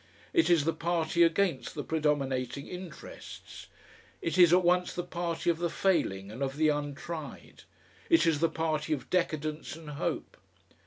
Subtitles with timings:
[0.33, 3.67] It is the party against the predominating interests.
[4.19, 7.61] It is at once the party of the failing and of the untried;
[8.09, 10.37] it is the party of decadence and hope.